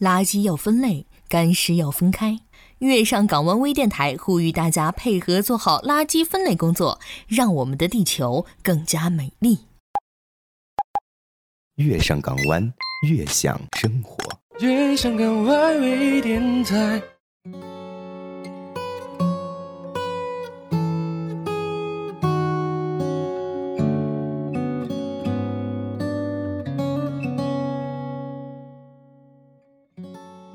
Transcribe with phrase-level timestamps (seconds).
[0.00, 2.40] 垃圾要分类，干湿要分开。
[2.78, 9.60] 月上港湾微电台呼吁大家配合做好垃圾分类工作，让我们的地球更加美丽。
[11.76, 12.72] 月上港湾，
[13.08, 14.18] 越享生活。
[14.60, 17.02] 月上港湾微电台。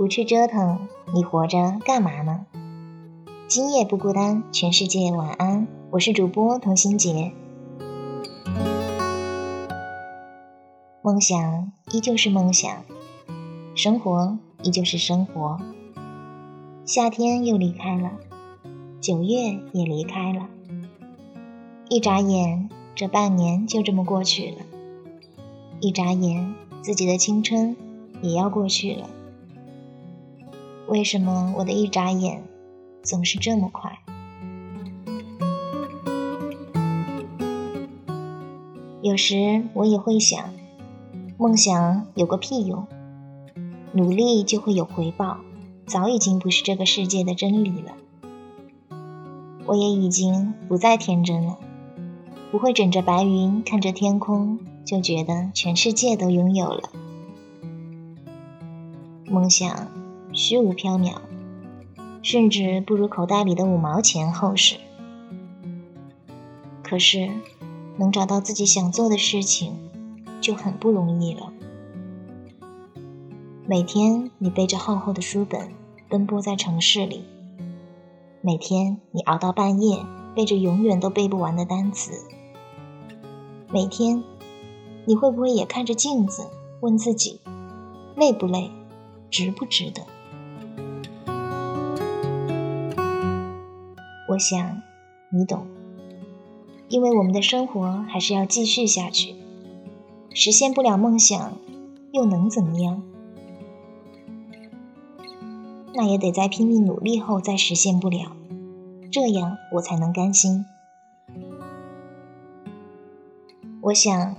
[0.02, 2.48] 不去折腾，你活着干嘛呢？
[3.48, 5.68] 今夜不孤单，全世界晚安。
[5.92, 7.32] 我是主播童心杰。
[11.04, 12.84] 梦想依旧是梦想，
[13.76, 15.60] 生活依旧是生活。
[16.84, 18.14] 夏天又离开了，
[19.00, 20.48] 九月也离开了，
[21.90, 24.66] 一眨眼，这半年就这么过去了。
[25.80, 27.78] 一眨眼，自己的青春
[28.24, 29.08] 也要过去了。
[30.92, 32.44] 为什么我的一眨眼
[33.02, 33.98] 总是这么快？
[39.02, 40.50] 有时我也会想，
[41.38, 42.86] 梦想有个屁用？
[43.94, 45.38] 努力就会有回报，
[45.86, 47.94] 早已经不是这个世界的真理了。
[49.68, 51.58] 我也已经不再天真了，
[52.52, 56.90] 不会枕着白云看着天空，就觉得全世界都拥有了
[59.30, 60.01] 梦想。
[60.34, 61.16] 虚无缥缈，
[62.22, 64.78] 甚至不如口袋里的五毛钱厚实。
[66.84, 67.30] 可是，
[67.98, 69.78] 能找到自己想做的事情，
[70.40, 71.52] 就很不容易了。
[73.66, 75.70] 每天你背着厚厚的书本
[76.10, 77.24] 奔波在城市里，
[78.42, 80.00] 每天你熬到半夜
[80.36, 82.12] 背着永远都背不完的单词，
[83.72, 84.24] 每天
[85.06, 86.50] 你会不会也看着镜子
[86.82, 87.40] 问自己，
[88.16, 88.70] 累不累，
[89.30, 90.02] 值不值得？
[94.32, 94.82] 我想，
[95.30, 95.68] 你懂，
[96.88, 99.36] 因为我们的生活还是要继续下去，
[100.34, 101.52] 实现不了梦想，
[102.14, 103.04] 又能怎么样？
[105.94, 108.32] 那也得在拼命努力后再实现不了，
[109.12, 110.64] 这样我才能甘心。
[113.82, 114.38] 我想，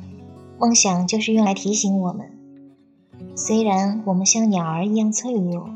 [0.59, 2.33] 梦想就是用来提醒我们，
[3.37, 5.69] 虽然我们像鸟儿一样脆弱，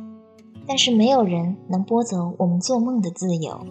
[0.67, 3.67] 但是没有人能剥走我们做梦的自由。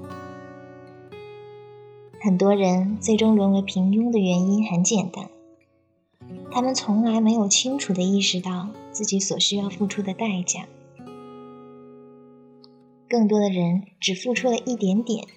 [2.25, 5.29] 很多人最终沦为平庸的原因很简单，
[6.49, 10.65] 他们从来没有清楚的意识到自己所需要付出的代价。
[13.07, 15.27] 更多的人只付出了一点点，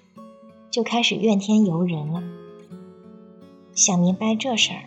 [0.70, 2.22] 就开始怨天尤人了。
[3.74, 4.84] 想明白这事儿，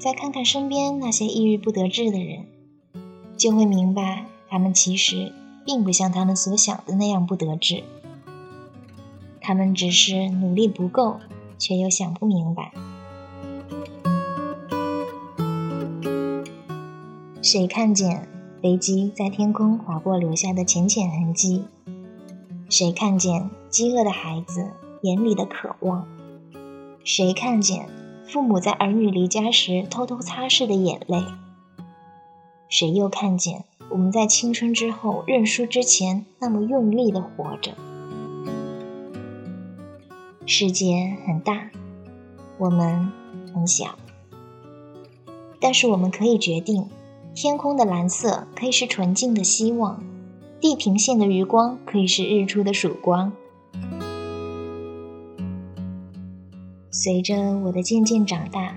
[0.00, 2.46] 再看看身边那些抑郁不得志的人，
[3.36, 5.32] 就会明白他们其实
[5.64, 7.84] 并不像他们所想的那样不得志。
[9.50, 11.18] 他们只是努力不够，
[11.58, 12.70] 却又想不明白。
[17.42, 18.28] 谁看见
[18.62, 21.64] 飞机在天空划过留下的浅浅痕迹？
[22.68, 24.68] 谁看见饥饿的孩子
[25.02, 26.06] 眼里的渴望？
[27.02, 27.88] 谁看见
[28.22, 31.24] 父母在儿女离家时偷偷擦拭的眼泪？
[32.68, 37.72] 谁又看见我们在青春之后认输之前那么用力的活着？
[40.52, 41.70] 世界很大，
[42.58, 43.12] 我们
[43.54, 43.94] 很小，
[45.60, 46.88] 但是我们可以决定：
[47.36, 50.02] 天空的蓝色可以是纯净的希望，
[50.60, 53.32] 地平线的余光可以是日出的曙光。
[56.90, 58.74] 随着我的渐渐长大，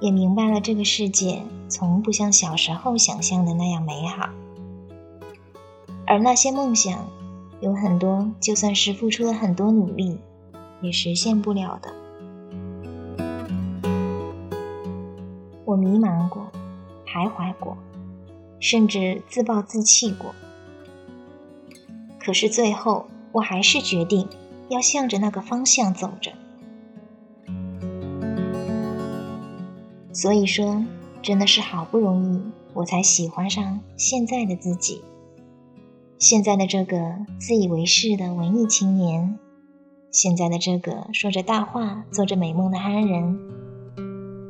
[0.00, 4.30] 也明白了这个世界从不像小时候想象的那样美好，
[6.06, 7.06] 而那些梦想，
[7.60, 10.16] 有很多就算是付出了很多努力。
[10.86, 11.92] 也实现不了的。
[15.64, 16.46] 我迷茫过，
[17.04, 17.76] 徘徊过，
[18.60, 20.32] 甚至自暴自弃过。
[22.20, 24.28] 可是最后，我还是决定
[24.68, 26.32] 要向着那个方向走着。
[30.12, 30.84] 所以说，
[31.20, 32.40] 真的是好不容易，
[32.74, 35.02] 我才喜欢上现在的自己，
[36.18, 39.36] 现在的这个自以为是的文艺青年。
[40.16, 43.38] 现在的这个说着大话、做着美梦的安人，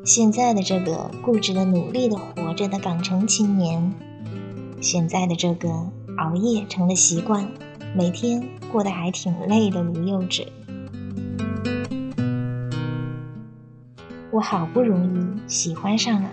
[0.05, 3.93] 现在的这个固执的努力的活着的港城青年，
[4.81, 5.69] 现在的这个
[6.19, 7.51] 熬夜成了习惯、
[7.97, 10.47] 每天过得还挺累的卢幼稚，
[14.31, 16.31] 我好不容易喜欢上了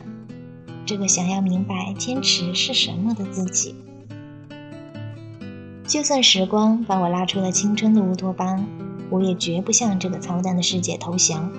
[0.86, 3.74] 这个想要明白坚持是什么的自己。
[5.88, 8.64] 就算时光把我拉出了青春的乌托邦，
[9.14, 11.52] 我也绝不向这个操蛋的世界投降。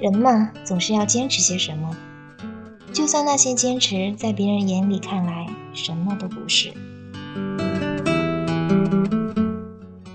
[0.00, 1.90] 人嘛，总是要坚持些什么，
[2.92, 6.72] 就算那些坚持在别人眼里看来什么都不是，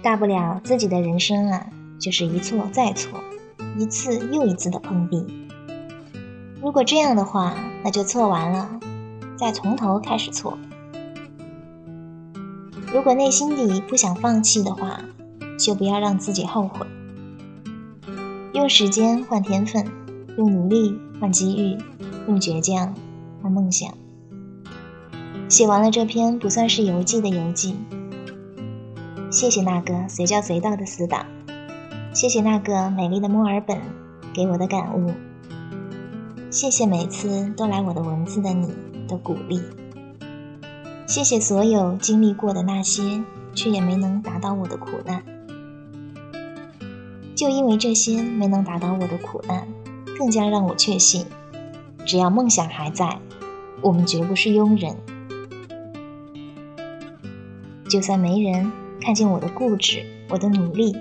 [0.01, 1.67] 大不了自己的人生啊，
[1.99, 3.19] 就是一错再错，
[3.77, 5.25] 一次又一次的碰壁。
[6.61, 7.53] 如果这样的话，
[7.83, 8.79] 那就错完了，
[9.35, 10.57] 再从头开始错。
[12.93, 15.01] 如果内心里不想放弃的话，
[15.63, 16.85] 就不要让自己后悔。
[18.53, 19.85] 用时间换天分，
[20.37, 21.77] 用努力换机遇，
[22.27, 22.93] 用倔强
[23.41, 23.91] 换梦想。
[25.49, 27.75] 写完了这篇不算是游记的游记，
[29.31, 31.25] 谢谢那个随叫随到的死党，
[32.13, 33.79] 谢谢那个美丽的墨尔本
[34.33, 35.11] 给我的感悟，
[36.49, 38.67] 谢谢每次都来我的文字的你
[39.07, 39.61] 的鼓励，
[41.07, 43.23] 谢谢所有经历过的那些
[43.53, 45.23] 却也没能达到我的苦难。
[47.43, 49.67] 就因为这些没能打倒我的苦难，
[50.17, 51.25] 更加让我确信，
[52.05, 53.19] 只要梦想还在，
[53.81, 54.95] 我们绝不是庸人。
[57.89, 60.95] 就算没人看见我的固执，我的努力，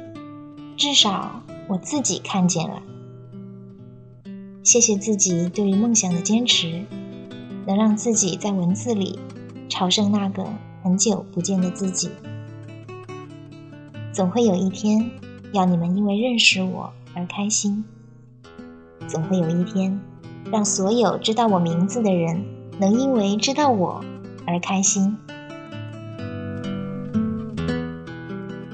[0.76, 2.82] 至少我自己看见了。
[4.64, 6.84] 谢谢自己对于梦想的坚持，
[7.68, 9.16] 能让自己在文字里
[9.68, 10.44] 朝圣那个
[10.82, 12.10] 很久不见的自己。
[14.12, 15.08] 总会有一天。
[15.52, 17.84] 要你们因为认识我而开心，
[19.06, 20.00] 总会有一天，
[20.50, 22.42] 让所有知道我名字的人
[22.80, 24.02] 能因为知道我
[24.46, 25.14] 而开心。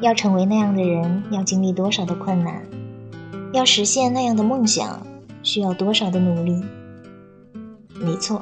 [0.01, 2.63] 要成为那样的人，要经历多少的困难？
[3.53, 5.05] 要实现那样的梦想，
[5.43, 6.63] 需要多少的努力？
[7.95, 8.41] 没错，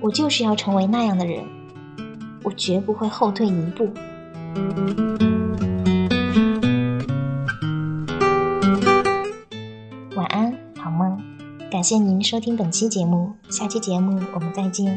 [0.00, 1.44] 我就是要成为那样的人，
[2.42, 3.88] 我绝不会后退一步。
[11.82, 14.96] 感谢您收听本期节目，下期节目我们再见。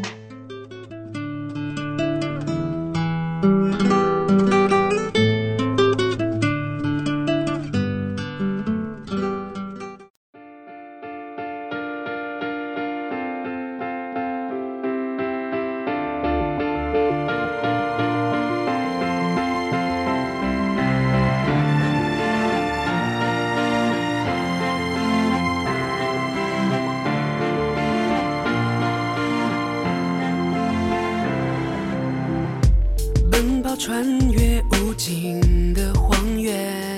[33.77, 36.97] 穿越无尽的荒原，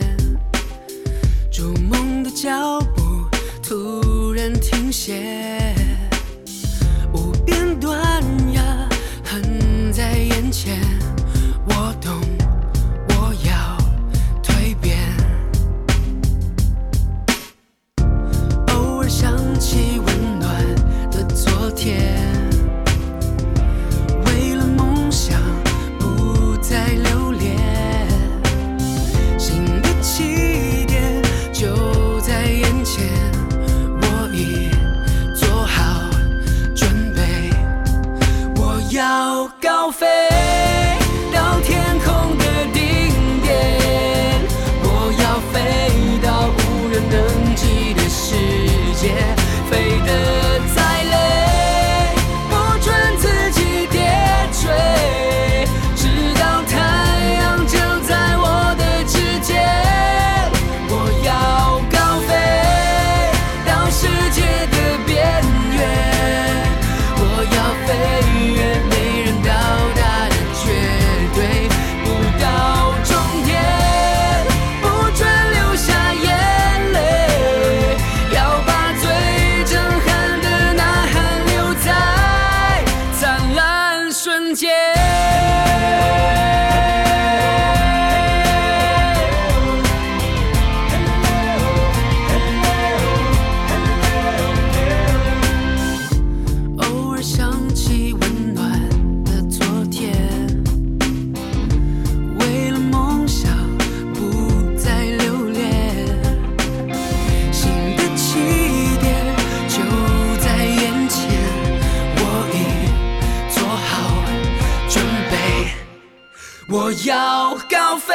[1.52, 3.26] 逐梦的脚步
[3.64, 5.74] 突然停歇，
[7.14, 8.22] 无边断
[117.70, 118.14] 高飞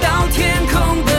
[0.00, 1.09] 到天空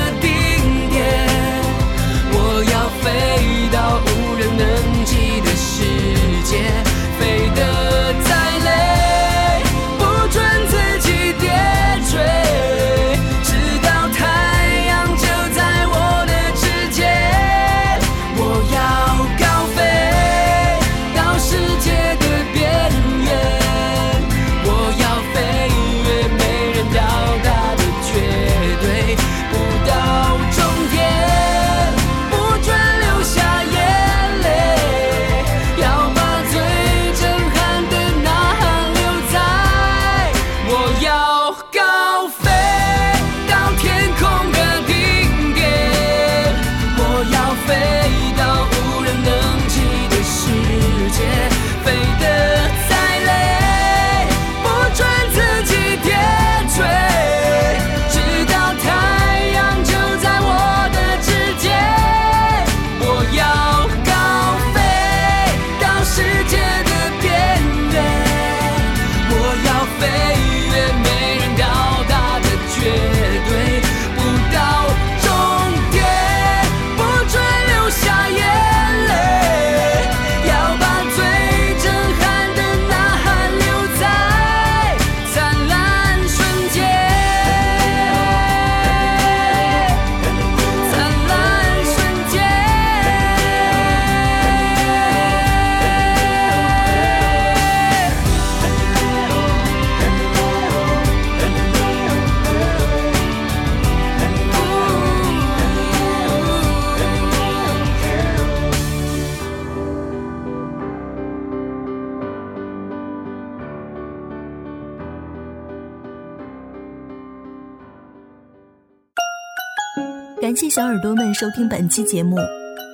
[120.41, 122.35] 感谢小耳朵们收听本期节目。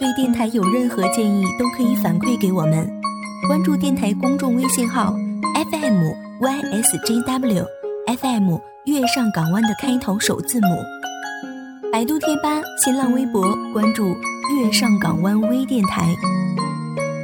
[0.01, 2.85] 对电台有任何建议，都可以反馈给我们。
[3.47, 5.15] 关注电台公众微信号
[5.71, 6.03] FM
[6.41, 7.65] YSJW
[8.19, 10.67] FM 月上港湾的开头首字母。
[11.89, 16.13] 百度贴吧、新浪微博关注月上港湾微电台。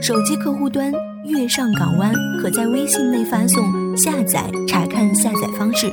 [0.01, 0.89] 手机客户端
[1.25, 5.92] 月上港湾可在微信内发送下载查看下载方式。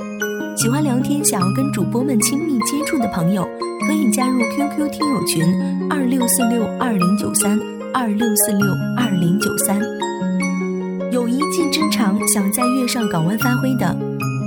[0.56, 3.48] 喜欢聊天、想要跟主播们亲密接触的朋友，
[3.86, 5.42] 可以加入 QQ 听友群
[5.88, 7.58] 二六四六二零九三
[7.94, 8.66] 二六四六
[8.96, 9.80] 二零九三。
[11.10, 13.96] 有一技之长想在月上港湾发挥的，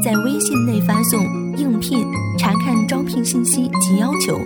[0.04, 1.20] 在微信内发送
[1.58, 2.06] “应聘”
[2.38, 4.40] 查看招聘信息及要求。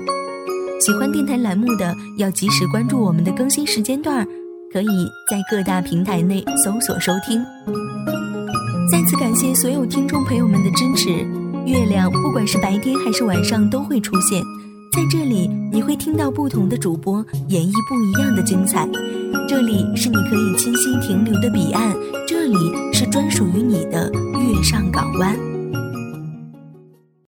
[0.80, 4.26] 喜欢电台栏目的，要及时关注我们的更新时间段，
[4.72, 4.88] 可以
[5.30, 7.44] 在各大平台内搜索收听。
[8.90, 11.47] 再次感谢所有听众朋友们的支持。
[11.68, 14.42] 月亮不管是白天还是晚上都会出现，
[14.94, 17.18] 在这里你会听到不同的主播
[17.50, 18.88] 演绎不一样的精彩。
[19.50, 21.94] 这里是你可以栖息停留的彼岸，
[22.26, 22.56] 这里
[22.94, 25.47] 是专属于你的月上港湾。